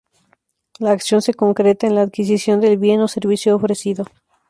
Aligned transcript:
La 0.79 0.93
acción 0.93 1.21
se 1.21 1.35
concreta 1.35 1.85
en 1.85 1.93
la 1.93 2.01
adquisición 2.01 2.59
del 2.59 2.77
bien 2.79 3.01
o 3.01 3.07
servicio 3.07 3.55
ofrecido. 3.55 4.05